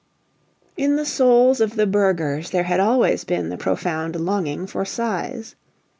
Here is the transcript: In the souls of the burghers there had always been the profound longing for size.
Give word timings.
In 0.77 0.95
the 0.95 1.05
souls 1.05 1.61
of 1.61 1.75
the 1.75 1.85
burghers 1.85 2.49
there 2.49 2.63
had 2.63 2.79
always 2.79 3.23
been 3.23 3.49
the 3.49 3.55
profound 3.57 4.15
longing 4.19 4.65
for 4.65 4.83
size. 4.83 5.53